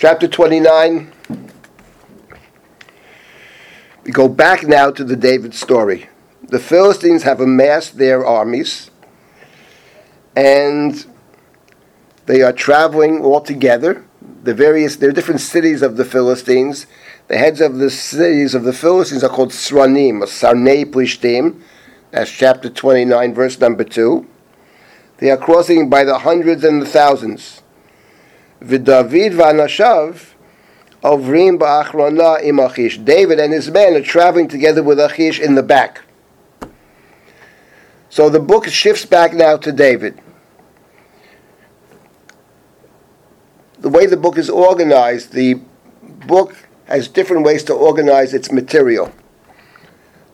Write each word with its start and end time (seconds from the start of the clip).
Chapter 0.00 0.28
29. 0.28 1.12
We 4.02 4.12
go 4.12 4.28
back 4.28 4.66
now 4.66 4.90
to 4.90 5.04
the 5.04 5.14
David 5.14 5.52
story. 5.52 6.08
The 6.42 6.58
Philistines 6.58 7.24
have 7.24 7.38
amassed 7.38 7.98
their 7.98 8.24
armies 8.24 8.90
and 10.34 11.04
they 12.24 12.40
are 12.40 12.54
traveling 12.54 13.22
all 13.22 13.42
together. 13.42 14.06
The 14.42 14.54
various, 14.54 14.96
there 14.96 15.10
are 15.10 15.12
different 15.12 15.42
cities 15.42 15.82
of 15.82 15.98
the 15.98 16.06
Philistines. 16.06 16.86
The 17.28 17.36
heads 17.36 17.60
of 17.60 17.76
the 17.76 17.90
cities 17.90 18.54
of 18.54 18.64
the 18.64 18.72
Philistines 18.72 19.22
are 19.22 19.28
called 19.28 19.50
Sranim, 19.50 20.22
or 20.22 20.26
Sarnei 20.28 20.90
Plishtim. 20.90 21.60
That's 22.10 22.30
chapter 22.30 22.70
29, 22.70 23.34
verse 23.34 23.60
number 23.60 23.84
2. 23.84 24.26
They 25.18 25.30
are 25.30 25.36
crossing 25.36 25.90
by 25.90 26.04
the 26.04 26.20
hundreds 26.20 26.64
and 26.64 26.80
the 26.80 26.86
thousands. 26.86 27.60
V'David 28.60 29.32
v'Anashav 29.32 30.34
Ovrim 31.02 31.58
ba'achrona 31.58 32.42
im 32.44 32.58
Achish. 32.58 32.98
David 32.98 33.40
and 33.40 33.52
his 33.52 33.70
men 33.70 33.96
are 33.96 34.02
traveling 34.02 34.48
together 34.48 34.82
with 34.82 35.00
Achish 35.00 35.40
in 35.40 35.54
the 35.54 35.62
back. 35.62 36.02
So 38.10 38.28
the 38.28 38.40
book 38.40 38.66
shifts 38.66 39.06
back 39.06 39.32
now 39.32 39.56
to 39.56 39.72
David. 39.72 40.20
The 43.78 43.88
way 43.88 44.04
the 44.04 44.16
book 44.16 44.36
is 44.36 44.50
organized, 44.50 45.32
the 45.32 45.54
book 46.26 46.54
has 46.84 47.08
different 47.08 47.46
ways 47.46 47.64
to 47.64 47.72
organize 47.72 48.34
its 48.34 48.52
material. 48.52 49.10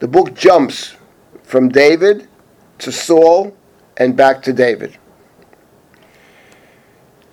The 0.00 0.08
book 0.08 0.34
jumps 0.34 0.96
from 1.44 1.68
David 1.68 2.26
to 2.78 2.90
Saul 2.90 3.56
and 3.98 4.16
back 4.16 4.42
to 4.42 4.52
David. 4.52 4.98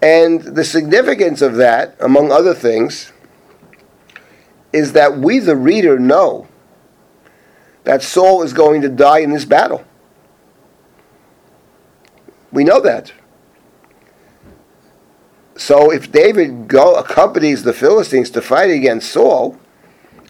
And 0.04 0.42
the 0.42 0.66
significance 0.66 1.42
of 1.42 1.56
that, 1.56 1.96
among 2.02 2.30
other 2.30 2.54
things, 2.54 3.14
is 4.73 4.92
that 4.92 5.18
we, 5.18 5.40
the 5.40 5.56
reader, 5.56 5.98
know 5.98 6.50
that 7.86 8.04
Saul 8.04 8.44
is 8.44 8.52
going 8.52 8.82
to 8.82 8.90
die 8.90 9.20
in 9.20 9.32
this 9.32 9.45
battle. 9.45 9.86
We 12.52 12.66
know 12.66 12.82
that. 12.82 13.14
So 15.56 15.90
if 15.90 16.12
David 16.12 16.67
go, 16.67 16.95
accompanies 16.95 17.64
the 17.64 17.72
Philistines 17.72 18.30
to 18.32 18.42
fight 18.42 18.72
against 18.72 19.10
Saul, 19.10 19.58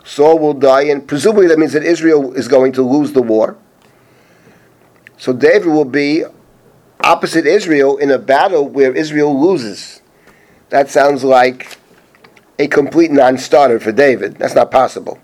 Saul 0.03 0.37
will 0.37 0.53
die, 0.53 0.83
and 0.83 1.07
presumably 1.07 1.47
that 1.47 1.57
means 1.57 1.73
that 1.73 1.81
Israel 1.81 2.31
is 2.33 2.47
going 2.47 2.73
to 2.73 2.83
lose 2.83 3.13
the 3.13 3.23
war. 3.23 3.57
So 5.17 5.33
David 5.33 5.69
will 5.69 5.83
be 5.83 6.25
opposite 7.03 7.45
Israel 7.45 7.97
in 7.97 8.09
a 8.09 8.17
battle 8.17 8.67
where 8.67 8.95
Israel 8.95 9.39
loses. 9.39 10.01
That 10.69 10.89
sounds 10.89 11.23
like 11.23 11.77
a 12.57 12.67
complete 12.67 13.11
non 13.11 13.37
starter 13.37 13.79
for 13.79 13.91
David. 13.91 14.37
That's 14.37 14.55
not 14.55 14.71
possible. 14.71 15.19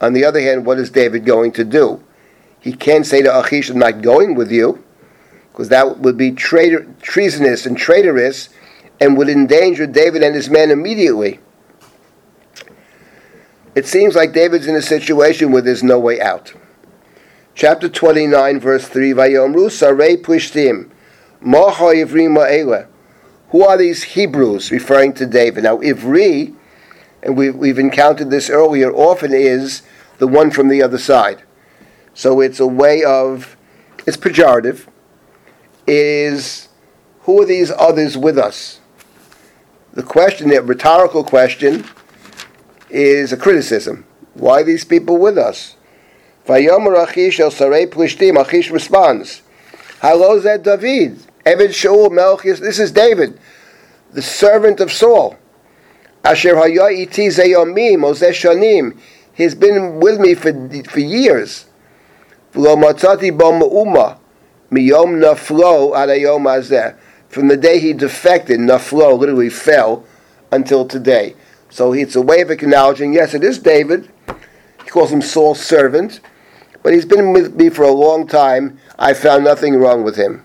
On 0.00 0.12
the 0.12 0.24
other 0.24 0.40
hand, 0.40 0.66
what 0.66 0.78
is 0.78 0.90
David 0.90 1.24
going 1.24 1.52
to 1.52 1.64
do? 1.64 2.02
He 2.60 2.72
can't 2.72 3.06
say 3.06 3.22
to 3.22 3.40
Achish, 3.40 3.70
I'm 3.70 3.78
not 3.78 4.02
going 4.02 4.34
with 4.34 4.50
you, 4.50 4.84
because 5.50 5.68
that 5.68 5.98
would 5.98 6.16
be 6.16 6.32
traitor, 6.32 6.86
treasonous 7.00 7.66
and 7.66 7.76
traitorous 7.76 8.48
and 9.00 9.16
would 9.16 9.28
endanger 9.28 9.86
David 9.86 10.22
and 10.22 10.34
his 10.34 10.48
men 10.48 10.70
immediately. 10.70 11.40
It 13.74 13.86
seems 13.86 14.14
like 14.14 14.32
David's 14.32 14.68
in 14.68 14.76
a 14.76 14.82
situation 14.82 15.50
where 15.50 15.62
there's 15.62 15.82
no 15.82 15.98
way 15.98 16.20
out. 16.20 16.52
Chapter 17.54 17.88
29, 17.88 18.60
verse 18.60 18.86
3 18.86 19.12
Vayomru 19.12 19.66
Sarei 19.66 20.16
Plishtim. 20.16 20.91
Who 23.48 23.64
are 23.64 23.76
these 23.76 24.02
Hebrews 24.02 24.70
referring 24.70 25.12
to 25.14 25.26
David? 25.26 25.64
Now, 25.64 25.78
Ivri 25.78 26.54
and 27.22 27.36
we've, 27.36 27.54
we've 27.54 27.78
encountered 27.78 28.30
this 28.30 28.50
earlier, 28.50 28.92
often 28.92 29.32
is 29.32 29.82
the 30.18 30.26
one 30.26 30.50
from 30.50 30.68
the 30.68 30.82
other 30.82 30.98
side. 30.98 31.42
So 32.14 32.40
it's 32.40 32.60
a 32.60 32.66
way 32.66 33.04
of, 33.04 33.56
it's 34.06 34.16
pejorative, 34.16 34.86
is 35.86 36.68
who 37.20 37.42
are 37.42 37.46
these 37.46 37.70
others 37.70 38.18
with 38.18 38.38
us? 38.38 38.80
The 39.92 40.02
question, 40.02 40.48
the 40.48 40.62
rhetorical 40.62 41.22
question, 41.22 41.84
is 42.90 43.32
a 43.32 43.36
criticism. 43.36 44.04
Why 44.34 44.60
are 44.60 44.64
these 44.64 44.84
people 44.84 45.16
with 45.16 45.38
us? 45.38 45.76
Vayomer 46.46 47.08
Achish 47.08 47.38
el 47.38 47.50
Sarei 47.50 47.86
Plishtim, 47.86 48.40
Achish 48.40 48.70
responds, 48.70 49.42
Hello, 50.00 50.40
that 50.40 50.64
David, 50.64 51.20
Evid 51.44 51.70
Shaul 51.70 52.08
Melchis, 52.10 52.60
this 52.60 52.78
is 52.78 52.92
David, 52.92 53.38
the 54.12 54.22
servant 54.22 54.78
of 54.78 54.92
Saul. 54.92 55.36
Asher 56.24 56.56
haya 56.56 56.88
iti 56.90 57.26
zeyomim 57.28 58.04
o 58.04 58.12
shanim. 58.12 58.96
He's 59.34 59.54
been 59.56 59.98
with 59.98 60.20
me 60.20 60.34
for, 60.34 60.52
for 60.84 61.00
years. 61.00 61.66
V'lo 62.52 62.76
matzati 62.80 63.32
naflo. 65.20 65.78
From 67.28 67.48
the 67.48 67.56
day 67.56 67.80
he 67.80 67.92
defected, 67.92 68.60
naflo 68.60 69.18
literally 69.18 69.50
fell, 69.50 70.04
until 70.52 70.86
today. 70.86 71.34
So 71.70 71.92
it's 71.92 72.14
a 72.14 72.20
way 72.20 72.42
of 72.42 72.50
acknowledging, 72.50 73.14
yes, 73.14 73.34
it 73.34 73.42
is 73.42 73.58
David. 73.58 74.08
He 74.84 74.90
calls 74.90 75.10
him 75.10 75.22
Saul's 75.22 75.60
servant. 75.60 76.20
But 76.82 76.92
he's 76.92 77.06
been 77.06 77.32
with 77.32 77.56
me 77.56 77.70
for 77.70 77.84
a 77.84 77.90
long 77.90 78.28
time. 78.28 78.78
I 78.98 79.14
found 79.14 79.44
nothing 79.44 79.76
wrong 79.76 80.04
with 80.04 80.16
him. 80.16 80.44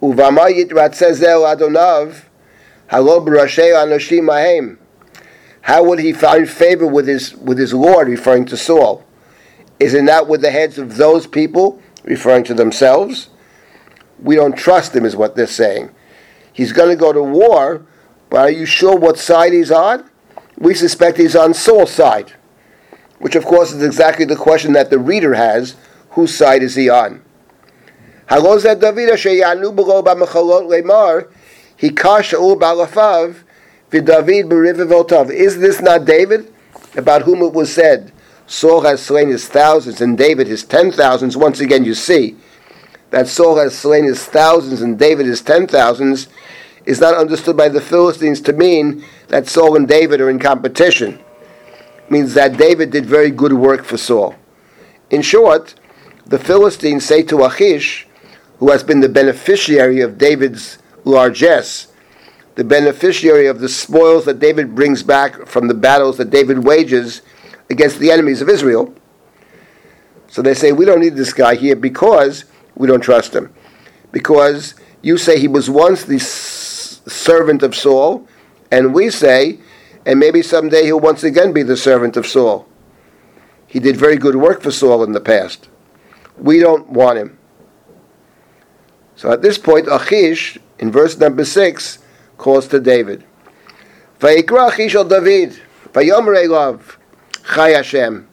How 0.00 0.08
would 5.84 5.98
he 5.98 6.12
find 6.12 6.48
favor 6.48 6.86
with 6.86 7.08
his 7.08 7.34
with 7.34 7.58
his 7.58 7.74
Lord, 7.74 8.08
referring 8.08 8.44
to 8.46 8.56
Saul? 8.56 9.04
Is 9.80 9.94
it 9.94 10.02
not 10.02 10.28
with 10.28 10.40
the 10.40 10.50
heads 10.50 10.78
of 10.78 10.96
those 10.96 11.26
people, 11.26 11.82
referring 12.04 12.44
to 12.44 12.54
themselves? 12.54 13.30
We 14.20 14.36
don't 14.36 14.56
trust 14.56 14.94
him, 14.94 15.04
is 15.04 15.16
what 15.16 15.36
they're 15.36 15.46
saying. 15.46 15.90
He's 16.52 16.72
going 16.72 16.90
to 16.90 16.96
go 16.96 17.12
to 17.12 17.22
war, 17.22 17.86
but 18.30 18.40
are 18.40 18.50
you 18.50 18.66
sure 18.66 18.96
what 18.96 19.18
side 19.18 19.52
he's 19.52 19.70
on? 19.70 20.08
We 20.56 20.74
suspect 20.74 21.18
he's 21.18 21.36
on 21.36 21.54
Saul's 21.54 21.92
side, 21.92 22.32
which 23.18 23.36
of 23.36 23.44
course 23.44 23.72
is 23.72 23.82
exactly 23.82 24.24
the 24.24 24.36
question 24.36 24.72
that 24.72 24.90
the 24.90 24.98
reader 24.98 25.34
has: 25.34 25.76
whose 26.10 26.34
side 26.34 26.62
is 26.62 26.74
he 26.74 26.88
on? 26.88 27.22
Hikash 31.78 32.34
Shaul 32.34 32.58
Balafav 32.58 33.42
Vidavid 33.90 34.44
Berivivotav. 34.48 35.30
Is 35.30 35.58
this 35.58 35.80
not 35.80 36.04
David? 36.04 36.52
About 36.96 37.22
whom 37.22 37.42
it 37.42 37.52
was 37.52 37.72
said, 37.72 38.12
Saul 38.46 38.80
has 38.82 39.02
slain 39.02 39.28
his 39.28 39.46
thousands 39.48 40.00
and 40.00 40.18
David 40.18 40.46
his 40.46 40.64
ten 40.64 40.90
thousands. 40.90 41.36
Once 41.36 41.60
again, 41.60 41.84
you 41.84 41.94
see 41.94 42.36
that 43.10 43.28
Saul 43.28 43.56
has 43.56 43.76
slain 43.76 44.04
his 44.04 44.24
thousands 44.24 44.82
and 44.82 44.98
David 44.98 45.26
his 45.26 45.40
ten 45.40 45.66
thousands 45.66 46.28
is 46.84 47.00
not 47.00 47.14
understood 47.14 47.56
by 47.56 47.68
the 47.68 47.80
Philistines 47.80 48.40
to 48.42 48.52
mean 48.52 49.04
that 49.28 49.46
Saul 49.46 49.76
and 49.76 49.86
David 49.86 50.20
are 50.20 50.30
in 50.30 50.38
competition. 50.38 51.18
It 51.98 52.10
means 52.10 52.34
that 52.34 52.56
David 52.56 52.90
did 52.90 53.06
very 53.06 53.30
good 53.30 53.52
work 53.52 53.84
for 53.84 53.96
Saul. 53.96 54.34
In 55.10 55.22
short, 55.22 55.74
the 56.26 56.38
Philistines 56.38 57.04
say 57.04 57.22
to 57.24 57.44
Achish, 57.44 58.07
who 58.58 58.70
has 58.70 58.82
been 58.82 59.00
the 59.00 59.08
beneficiary 59.08 60.00
of 60.00 60.18
David's 60.18 60.78
largesse, 61.04 61.88
the 62.56 62.64
beneficiary 62.64 63.46
of 63.46 63.60
the 63.60 63.68
spoils 63.68 64.24
that 64.24 64.40
David 64.40 64.74
brings 64.74 65.02
back 65.02 65.46
from 65.46 65.68
the 65.68 65.74
battles 65.74 66.16
that 66.16 66.30
David 66.30 66.64
wages 66.64 67.22
against 67.70 67.98
the 67.98 68.10
enemies 68.10 68.42
of 68.42 68.48
Israel. 68.48 68.92
So 70.28 70.42
they 70.42 70.54
say, 70.54 70.72
We 70.72 70.84
don't 70.84 71.00
need 71.00 71.16
this 71.16 71.32
guy 71.32 71.54
here 71.54 71.76
because 71.76 72.44
we 72.74 72.88
don't 72.88 73.00
trust 73.00 73.34
him. 73.34 73.52
Because 74.12 74.74
you 75.02 75.18
say 75.18 75.38
he 75.38 75.48
was 75.48 75.70
once 75.70 76.04
the 76.04 76.16
s- 76.16 77.00
servant 77.06 77.62
of 77.62 77.76
Saul, 77.76 78.26
and 78.70 78.92
we 78.92 79.10
say, 79.10 79.60
and 80.04 80.18
maybe 80.18 80.42
someday 80.42 80.84
he'll 80.84 81.00
once 81.00 81.22
again 81.22 81.52
be 81.52 81.62
the 81.62 81.76
servant 81.76 82.16
of 82.16 82.26
Saul. 82.26 82.66
He 83.66 83.78
did 83.78 83.96
very 83.96 84.16
good 84.16 84.36
work 84.36 84.62
for 84.62 84.70
Saul 84.70 85.04
in 85.04 85.12
the 85.12 85.20
past. 85.20 85.68
We 86.36 86.58
don't 86.58 86.88
want 86.88 87.18
him. 87.18 87.37
So 89.18 89.32
at 89.32 89.42
this 89.42 89.58
point, 89.58 89.88
Achish 89.90 90.58
in 90.78 90.92
verse 90.92 91.18
number 91.18 91.44
6 91.44 91.98
calls 92.36 92.68
to 92.68 92.78
David. 92.78 93.24
Vayikra 94.20 94.70
Achish 94.70 94.94
al 94.94 95.06
David, 95.06 95.60
Hashem, 97.44 98.28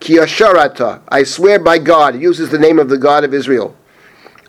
Ki 0.00 0.16
Asharata, 0.16 1.00
I 1.08 1.22
swear 1.22 1.60
by 1.60 1.78
God, 1.78 2.16
he 2.16 2.22
uses 2.22 2.50
the 2.50 2.58
name 2.58 2.80
of 2.80 2.88
the 2.88 2.98
God 2.98 3.22
of 3.22 3.32
Israel. 3.32 3.76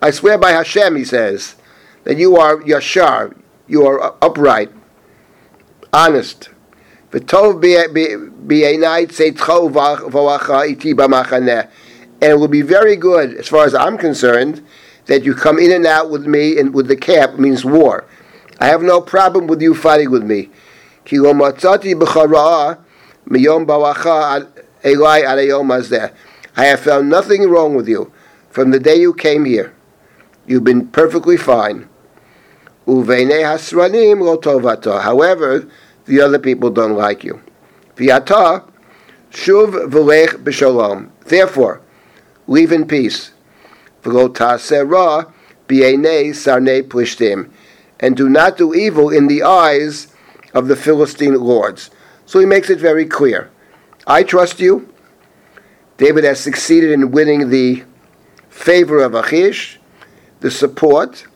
I 0.02 0.10
swear 0.10 0.40
by 0.40 0.50
Hashem, 0.50 0.96
he 0.96 1.06
says, 1.06 1.58
that 2.06 2.18
you 2.18 2.38
are 2.38 2.58
Yashar, 2.58 3.38
you 3.68 3.86
are 3.86 4.16
upright, 4.20 4.72
honest. 5.94 6.50
V'tov 7.12 7.64
iti 10.68 10.94
b'machaneh. 10.96 11.70
And 12.24 12.32
it 12.32 12.36
will 12.40 12.48
be 12.48 12.64
very 12.64 12.96
good, 12.96 13.36
as 13.36 13.48
far 13.48 13.66
as 13.66 13.76
I'm 13.76 14.00
concerned, 14.00 14.66
that 15.06 15.24
you 15.24 15.34
come 15.34 15.60
in 15.60 15.72
and 15.72 15.86
out 15.86 16.10
with 16.10 16.26
me 16.26 16.58
and 16.60 16.74
with 16.74 16.88
the 16.88 16.96
camp 16.96 17.40
means 17.40 17.66
war. 17.66 18.06
I 18.60 18.68
have 18.68 18.82
no 18.82 19.02
problem 19.02 19.48
with 19.48 19.62
you 19.62 19.74
fighting 19.74 20.12
with 20.12 20.24
me. 20.24 20.50
I 26.56 26.66
have 26.66 26.80
found 26.82 27.10
nothing 27.10 27.50
wrong 27.50 27.76
with 27.76 27.88
you 27.88 28.12
from 28.50 28.72
the 28.72 28.80
day 28.80 28.96
you 28.96 29.14
came 29.14 29.46
here. 29.46 29.74
You've 30.46 30.64
been 30.64 30.88
perfectly 30.88 31.38
fine. 31.38 31.88
However, 35.02 35.68
the 36.06 36.22
other 36.22 36.40
people 36.40 36.70
don't 36.70 36.96
like 36.96 37.24
you. 37.24 37.42
Therefore, 41.26 41.82
leave 42.48 42.72
in 42.72 42.88
peace. 42.88 43.31
And 48.00 48.18
do 48.18 48.30
not 48.30 48.58
do 48.58 48.74
evil 48.74 49.10
in 49.10 49.28
the 49.28 49.44
eyes 49.44 50.08
of 50.54 50.68
the 50.68 50.76
Philistine 50.76 51.36
lords. 51.36 51.92
So 52.26 52.40
he 52.40 52.46
makes 52.46 52.70
it 52.70 52.80
very 52.80 53.06
clear. 53.06 53.52
I 54.08 54.24
trust 54.24 54.60
you. 54.60 54.92
David 55.98 56.24
has 56.24 56.40
succeeded 56.40 56.92
in 56.92 57.12
winning 57.12 57.50
the 57.50 57.84
favor 58.50 59.02
of 59.04 59.14
Achish, 59.14 59.80
the 60.40 60.50
support. 60.50 61.28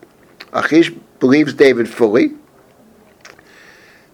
Achish 0.52 0.90
believes 1.20 1.54
David 1.54 1.88
fully. 1.88 2.32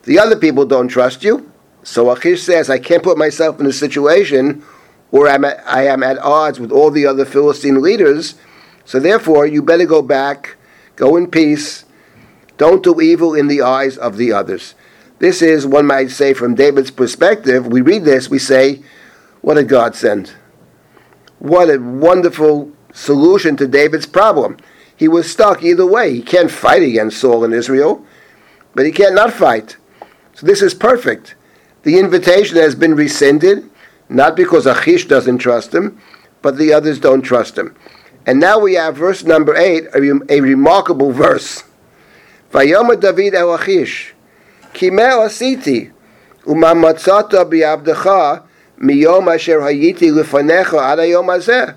The 0.05 0.19
other 0.19 0.37
people 0.37 0.67
don't 0.67 0.89
trust 0.89 1.25
you. 1.25 1.51
So 1.85 2.11
Achish 2.11 2.43
says, 2.43 2.69
I 2.69 2.79
can't 2.79 3.03
put 3.03 3.17
myself 3.17 3.61
in 3.61 3.67
a 3.67 3.73
situation 3.73 4.65
where 5.13 5.31
I'm 5.31 5.45
at, 5.45 5.63
I 5.67 5.87
am 5.87 6.03
at 6.03 6.17
odds 6.19 6.59
with 6.59 6.73
all 6.73 6.91
the 6.91 7.05
other 7.05 7.27
Philistine 7.27 7.83
leaders. 7.83 8.35
So 8.87 8.99
therefore, 8.99 9.47
you 9.47 9.63
better 9.63 9.85
go 9.85 10.01
back, 10.01 10.57
go 10.97 11.17
in 11.17 11.31
peace, 11.31 11.85
don't 12.57 12.83
do 12.83 12.99
evil 12.99 13.35
in 13.35 13.47
the 13.47 13.61
eyes 13.61 13.99
of 13.99 14.17
the 14.17 14.33
others. 14.33 14.75
This 15.19 15.43
is, 15.43 15.67
one 15.67 15.87
might 15.87 16.11
say, 16.11 16.33
from 16.33 16.55
David's 16.55 16.91
perspective, 16.91 17.67
we 17.67 17.83
read 17.83 18.05
this, 18.05 18.31
we 18.31 18.39
say, 18.39 18.83
what 19.43 19.59
a 19.59 19.65
godsend. 19.65 20.33
What 21.39 21.69
a 21.69 21.79
wonderful 21.79 22.73
solution 22.95 23.55
to 23.59 23.69
David's 23.69 24.07
problem. 24.07 24.57
He 24.97 25.09
was 25.09 25.31
stuck 25.31 25.63
either 25.63 25.85
way. 25.85 26.15
He 26.15 26.23
can't 26.23 26.51
fight 26.51 26.83
against 26.83 27.19
Saul 27.19 27.45
in 27.45 27.53
Israel, 27.53 28.03
but 28.75 28.87
he 28.87 28.93
can't 28.93 29.15
not 29.15 29.35
fight. 29.35 29.77
So 30.35 30.47
this 30.47 30.63
is 30.63 30.73
perfect. 30.73 31.35
The 31.83 31.99
invitation 31.99 32.57
has 32.57 32.75
been 32.75 32.95
rescinded, 32.95 33.69
not 34.13 34.37
because 34.37 34.67
Achish 34.67 35.07
doesn't 35.07 35.39
trust 35.39 35.75
him, 35.75 35.99
but 36.43 36.59
the 36.59 36.73
others 36.73 37.01
don't 37.01 37.23
trust 37.23 37.57
him. 37.57 37.75
And 38.27 38.39
now 38.39 38.59
we 38.59 38.75
have 38.75 38.97
verse 38.97 39.25
number 39.25 39.57
8, 39.57 39.85
a, 39.95 40.21
a 40.29 40.41
remarkable 40.41 41.13
verse. 41.13 41.65
Vayomer 42.53 43.01
David 43.01 43.35
el 43.35 43.55
Achish, 43.55 44.13
Kimel 44.75 45.27
asiti, 45.27 45.93
uma 46.47 46.75
matzata 46.75 47.45
bi'avdecha, 47.45 48.45
miyom 48.79 49.33
asher 49.33 49.61
hayiti 49.61 50.11
lefanecha 50.11 50.93
ad 50.93 50.99
hayom 50.99 51.27
hazeh. 51.27 51.77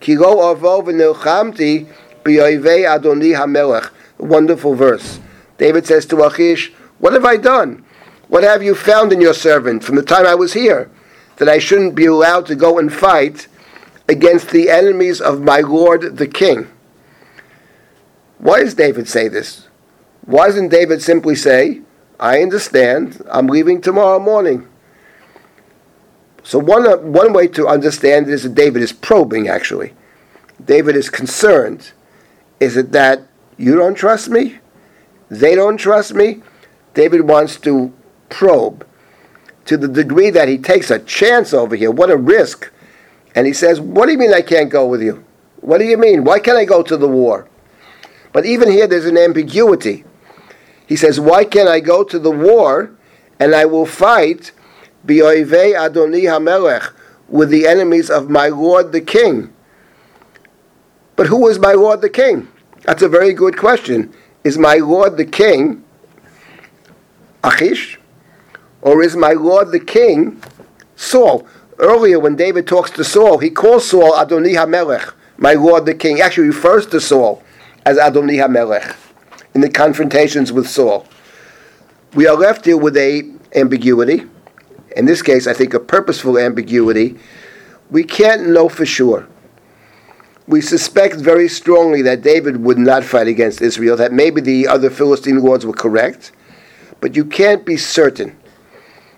Ki 0.00 0.16
lo 0.16 0.36
avo 0.54 0.84
v'nilchamti 0.84 1.86
bi'oivei 2.22 2.86
adoni 2.86 3.34
hamelech. 3.36 3.90
Wonderful 4.18 4.74
verse. 4.74 5.20
David 5.58 5.86
says 5.86 6.06
to 6.06 6.22
Achish, 6.22 6.72
what 6.98 7.12
have 7.12 7.24
I 7.24 7.36
done? 7.36 7.84
What 8.28 8.44
have 8.44 8.62
you 8.62 8.74
found 8.74 9.12
in 9.12 9.20
your 9.20 9.34
servant 9.34 9.84
from 9.84 9.96
the 9.96 10.02
time 10.02 10.26
I 10.26 10.34
was 10.34 10.52
here? 10.52 10.90
That 11.36 11.48
I 11.48 11.58
shouldn't 11.58 11.94
be 11.94 12.06
allowed 12.06 12.46
to 12.46 12.54
go 12.54 12.78
and 12.78 12.92
fight 12.92 13.48
against 14.08 14.50
the 14.50 14.70
enemies 14.70 15.20
of 15.20 15.42
my 15.42 15.60
Lord 15.60 16.16
the 16.16 16.26
King. 16.26 16.68
Why 18.38 18.60
does 18.60 18.74
David 18.74 19.08
say 19.08 19.28
this? 19.28 19.68
Why 20.24 20.46
doesn't 20.46 20.68
David 20.68 21.02
simply 21.02 21.34
say, 21.34 21.82
I 22.18 22.42
understand, 22.42 23.22
I'm 23.30 23.46
leaving 23.46 23.80
tomorrow 23.80 24.18
morning? 24.18 24.66
So 26.42 26.58
one, 26.58 26.86
uh, 26.86 26.96
one 26.98 27.32
way 27.32 27.48
to 27.48 27.66
understand 27.66 28.28
it 28.28 28.34
is 28.34 28.44
that 28.44 28.54
David 28.54 28.82
is 28.82 28.92
probing, 28.92 29.48
actually. 29.48 29.94
David 30.64 30.96
is 30.96 31.10
concerned. 31.10 31.90
Is 32.60 32.76
it 32.76 32.92
that 32.92 33.22
you 33.56 33.74
don't 33.76 33.94
trust 33.94 34.28
me? 34.28 34.58
They 35.28 35.54
don't 35.54 35.76
trust 35.76 36.14
me? 36.14 36.42
David 36.94 37.22
wants 37.22 37.58
to 37.60 37.92
probe 38.28 38.86
to 39.66 39.76
the 39.76 39.88
degree 39.88 40.30
that 40.30 40.48
he 40.48 40.58
takes 40.58 40.90
a 40.90 40.98
chance 41.00 41.52
over 41.52 41.76
here. 41.76 41.90
What 41.90 42.10
a 42.10 42.16
risk. 42.16 42.72
And 43.34 43.46
he 43.46 43.52
says, 43.52 43.80
What 43.80 44.06
do 44.06 44.12
you 44.12 44.18
mean 44.18 44.32
I 44.32 44.42
can't 44.42 44.70
go 44.70 44.86
with 44.86 45.02
you? 45.02 45.24
What 45.60 45.78
do 45.78 45.84
you 45.84 45.98
mean? 45.98 46.24
Why 46.24 46.38
can't 46.38 46.56
I 46.56 46.64
go 46.64 46.82
to 46.82 46.96
the 46.96 47.08
war? 47.08 47.48
But 48.32 48.46
even 48.46 48.70
here, 48.70 48.86
there's 48.86 49.06
an 49.06 49.18
ambiguity. 49.18 50.04
He 50.86 50.96
says, 50.96 51.18
Why 51.20 51.44
can't 51.44 51.68
I 51.68 51.80
go 51.80 52.04
to 52.04 52.18
the 52.18 52.30
war 52.30 52.92
and 53.40 53.54
I 53.54 53.64
will 53.64 53.86
fight 53.86 54.52
Bioivei 55.06 55.74
Adoni 55.74 56.22
Hamelech 56.22 56.92
with 57.28 57.50
the 57.50 57.66
enemies 57.66 58.08
of 58.08 58.30
my 58.30 58.48
Lord 58.48 58.92
the 58.92 59.00
King? 59.00 59.52
But 61.16 61.26
who 61.26 61.48
is 61.48 61.58
my 61.58 61.72
Lord 61.72 62.02
the 62.02 62.10
King? 62.10 62.48
That's 62.82 63.02
a 63.02 63.08
very 63.08 63.32
good 63.32 63.56
question. 63.56 64.14
Is 64.44 64.58
my 64.58 64.76
Lord 64.76 65.16
the 65.16 65.24
King 65.24 65.82
Achish? 67.42 67.98
Or 68.82 69.02
is 69.02 69.16
my 69.16 69.32
Lord 69.32 69.72
the 69.72 69.80
king 69.80 70.42
Saul? 70.94 71.46
Earlier, 71.78 72.18
when 72.18 72.36
David 72.36 72.66
talks 72.66 72.90
to 72.92 73.04
Saul, 73.04 73.38
he 73.38 73.50
calls 73.50 73.88
Saul 73.88 74.12
Adoni 74.12 74.54
HaMelech, 74.54 75.12
my 75.36 75.52
Lord 75.52 75.84
the 75.84 75.94
king. 75.94 76.20
Actually 76.20 76.46
refers 76.46 76.86
to 76.86 77.00
Saul 77.00 77.42
as 77.84 77.98
Adoni 77.98 78.36
HaMelech 78.36 78.96
in 79.54 79.60
the 79.60 79.68
confrontations 79.68 80.52
with 80.52 80.68
Saul. 80.68 81.06
We 82.14 82.26
are 82.26 82.36
left 82.36 82.64
here 82.64 82.78
with 82.78 82.96
a 82.96 83.30
ambiguity. 83.54 84.24
In 84.96 85.04
this 85.04 85.20
case, 85.20 85.46
I 85.46 85.52
think 85.52 85.74
a 85.74 85.80
purposeful 85.80 86.38
ambiguity. 86.38 87.18
We 87.90 88.04
can't 88.04 88.48
know 88.48 88.70
for 88.70 88.86
sure. 88.86 89.28
We 90.46 90.62
suspect 90.62 91.16
very 91.16 91.48
strongly 91.48 92.00
that 92.02 92.22
David 92.22 92.56
would 92.58 92.78
not 92.78 93.04
fight 93.04 93.26
against 93.26 93.60
Israel, 93.60 93.96
that 93.96 94.12
maybe 94.12 94.40
the 94.40 94.66
other 94.68 94.88
Philistine 94.88 95.40
lords 95.40 95.66
were 95.66 95.74
correct 95.74 96.32
but 97.00 97.14
you 97.16 97.24
can't 97.24 97.64
be 97.64 97.76
certain. 97.76 98.36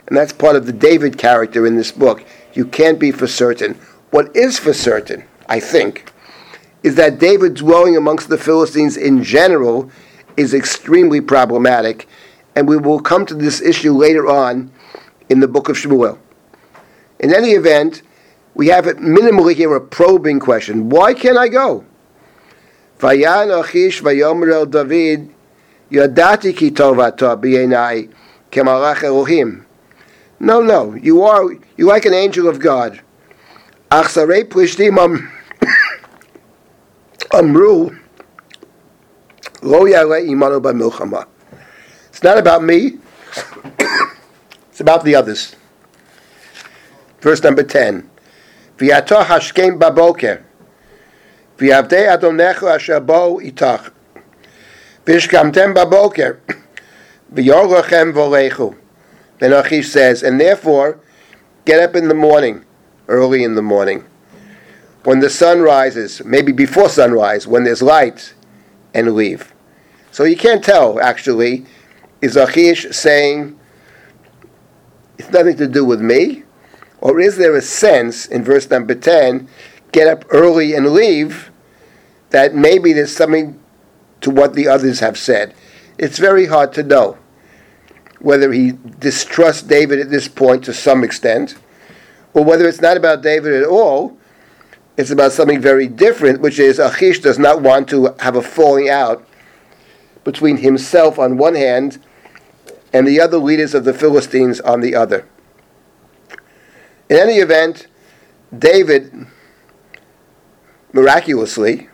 And 0.09 0.17
that's 0.17 0.33
part 0.33 0.57
of 0.57 0.65
the 0.65 0.73
David 0.73 1.19
character 1.19 1.67
in 1.67 1.77
this 1.77 1.93
book. 1.93 2.25
You 2.55 2.65
can't 2.65 2.99
be 2.99 3.13
for 3.13 3.27
certain. 3.27 3.79
What 4.11 4.35
is 4.35 4.59
for 4.59 4.73
certain, 4.73 5.25
I 5.49 5.61
think, 5.61 6.11
is 6.83 6.95
that 6.95 7.19
David 7.19 7.55
dwelling 7.55 7.97
amongst 7.97 8.31
the 8.31 8.39
Philistines 8.39 8.97
in 8.97 9.23
general 9.23 9.91
is 10.39 10.55
extremely 10.55 11.21
problematic, 11.21 12.09
and 12.57 12.67
we 12.67 12.79
will 12.79 13.01
come 13.01 13.27
to 13.27 13.35
this 13.35 13.61
issue 13.61 13.93
later 13.93 14.27
on 14.27 14.73
in 15.29 15.41
the 15.41 15.49
book 15.49 15.69
of 15.69 15.77
Shmuel. 15.77 16.19
In 17.19 17.35
any 17.35 17.51
event, 17.51 18.03
we 18.55 18.69
have 18.69 18.87
it 18.87 18.97
minimally 18.97 19.55
here 19.55 19.75
a 19.75 19.81
probing 19.81 20.41
question. 20.41 20.89
Why 20.89 21.13
can't 21.13 21.37
I 21.37 21.49
go? 21.49 21.85
No, 30.41 30.61
no, 30.61 30.95
you 30.95 31.23
are 31.23 31.53
you 31.77 31.87
like 31.87 32.05
an 32.05 32.15
angel 32.15 32.47
of 32.49 32.61
God. 32.61 33.01
Um, 33.91 34.05
B'milchama. 40.61 41.27
It's 42.09 42.23
not 42.23 42.39
about 42.39 42.63
me. 42.63 42.99
it's 44.71 44.81
about 44.81 45.05
the 45.05 45.15
others. 45.15 45.57
Verse 47.21 47.43
number 47.43 47.65
10. 47.65 48.09
V'yato 48.77 49.25
hashkem 49.25 49.79
baboker. 49.79 50.45
V'yavdei 51.57 52.17
adonecho 52.17 52.73
asher 52.73 53.01
bo 53.01 53.41
itach. 53.41 53.91
Vishkamtem 55.05 55.75
baboker. 55.75 56.39
Volechu. 58.13 58.77
Then 59.39 59.53
Achish 59.53 59.89
says, 59.89 60.23
and 60.23 60.41
therefore, 60.41 61.01
get 61.65 61.81
up 61.81 61.95
in 61.95 62.09
the 62.09 62.15
morning, 62.15 62.65
early 63.07 63.45
in 63.45 63.55
the 63.55 63.63
morning, 63.63 64.05
when 65.05 65.21
the 65.21 65.31
sun 65.31 65.61
rises, 65.61 66.23
maybe 66.25 66.53
before 66.53 66.89
sunrise, 66.89 67.47
when 67.47 67.65
there's 67.65 67.83
light, 67.83 68.35
and 68.95 69.15
leave. 69.15 69.55
So 70.11 70.25
you 70.25 70.37
can't 70.37 70.65
tell, 70.65 71.01
actually, 71.01 71.67
Is 72.21 72.37
Achish 72.37 72.87
saying, 72.91 73.59
it's 75.19 75.31
nothing 75.31 75.57
to 75.57 75.69
do 75.69 75.85
with 75.85 76.01
me? 76.01 76.43
Or 77.01 77.21
is 77.21 77.37
there 77.37 77.55
a 77.55 77.63
sense 77.63 78.27
in 78.27 78.43
verse 78.43 78.69
number 78.69 78.95
10, 78.95 79.49
get 79.93 80.09
up 80.09 80.25
early 80.31 80.75
and 80.75 80.89
leave, 80.89 81.51
that 82.31 82.55
maybe 82.55 82.93
there's 82.93 83.15
something 83.15 83.59
to 84.21 84.31
what 84.31 84.55
the 84.55 84.67
others 84.67 84.99
have 84.99 85.17
said? 85.17 85.55
It's 85.97 86.19
very 86.19 86.47
hard 86.47 86.73
to 86.75 86.83
know 86.83 87.19
whether 88.21 88.53
he 88.53 88.73
distrusts 88.99 89.63
David 89.63 90.01
at 90.01 90.11
this 90.11 90.29
point 90.29 90.65
to 90.65 90.75
some 90.75 91.05
extent, 91.05 91.57
or 92.35 92.45
whether 92.45 92.69
it's 92.69 92.81
not 92.81 92.97
about 92.97 93.23
David 93.23 93.53
at 93.53 93.69
all, 93.69 94.17
it's 94.97 95.11
about 95.11 95.33
something 95.33 95.61
very 95.61 95.87
different, 95.87 96.41
which 96.41 96.59
is 96.59 96.79
Achish 96.79 97.21
does 97.21 97.39
not 97.39 97.63
want 97.63 97.89
to 97.91 98.15
have 98.19 98.35
a 98.37 98.43
falling 98.43 98.89
out 98.89 99.27
between 100.25 100.57
himself 100.57 101.19
on 101.19 101.39
one 101.39 101.55
hand 101.55 102.03
and 102.93 103.07
the 103.07 103.21
other 103.21 103.39
leaders 103.39 103.75
of 103.75 103.85
the 103.85 103.95
Philistines 103.95 104.61
on 104.61 104.81
the 104.81 104.95
other. 104.95 105.27
In 107.09 107.17
any 107.17 107.37
event, 107.37 107.87
David 108.57 109.27
miraculously 110.93 111.88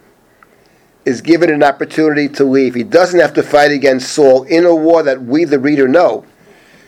is 1.05 1.21
given 1.21 1.51
an 1.51 1.63
opportunity 1.63 2.29
to 2.29 2.45
leave. 2.45 2.75
He 2.75 2.83
doesn't 2.83 3.21
have 3.21 3.35
to 3.35 3.43
fight 3.43 3.71
against 3.71 4.13
Saul 4.13 4.45
in 4.45 4.65
a 4.65 4.75
war 4.75 5.03
that 5.03 5.23
we, 5.23 5.45
the 5.45 5.59
reader, 5.59 5.87
know, 5.87 6.25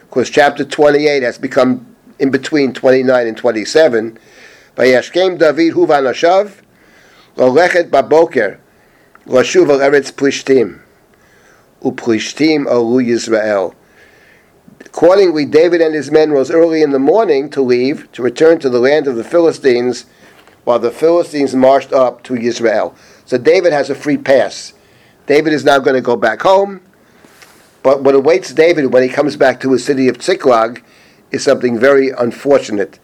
because 0.03 0.31
chapter 0.31 0.65
28 0.65 1.23
has 1.23 1.39
become 1.39 1.95
in 2.19 2.31
between 2.31 2.73
29 2.73 3.27
and 3.27 3.37
27. 3.37 4.19
By 4.75 4.87
Vayashkem 4.87 5.39
David 5.39 5.75
huvan 5.75 6.05
ashav, 6.05 6.63
lolechet 7.37 7.91
baboker, 7.91 8.59
lashuv 9.27 9.67
eretz 9.67 10.13
plishtim, 10.13 10.81
uplishtim 11.83 12.67
alu 12.67 13.03
Yisrael. 13.03 13.75
Accordingly, 14.81 15.45
David 15.45 15.83
and 15.83 15.95
his 15.95 16.11
men 16.11 16.31
rose 16.31 16.51
early 16.51 16.81
in 16.81 16.91
the 16.91 16.99
morning 16.99 17.51
to 17.51 17.61
leave, 17.61 18.11
to 18.13 18.23
return 18.23 18.59
to 18.61 18.71
the 18.71 18.81
land 18.81 19.07
of 19.07 19.17
the 19.17 19.25
Philistines, 19.25 20.07
while 20.65 20.79
the 20.79 20.91
Philistines 20.91 21.55
marched 21.55 21.93
up 21.93 22.23
to 22.25 22.35
Israel. 22.35 22.95
So 23.27 23.37
David 23.39 23.73
has 23.73 23.91
a 23.91 23.95
free 23.95 24.17
pass. 24.17 24.73
David 25.27 25.53
is 25.53 25.65
now 25.65 25.81
going 25.81 25.97
to 25.97 26.01
go 26.01 26.17
back 26.17 26.41
home, 26.43 26.81
but 27.83 28.03
what 28.03 28.15
awaits 28.15 28.55
David 28.55 28.93
when 28.93 29.03
he 29.03 29.09
comes 29.09 29.37
back 29.37 29.61
to 29.61 29.73
his 29.73 29.85
city 29.85 30.09
of 30.09 30.23
Ziklag 30.23 30.85
is 31.33 31.43
something 31.43 31.79
very 31.79 32.11
unfortunate, 32.11 33.01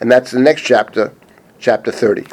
and 0.00 0.10
that's 0.10 0.30
the 0.30 0.40
next 0.40 0.62
chapter, 0.62 1.12
chapter 1.58 1.92
30. 1.92 2.26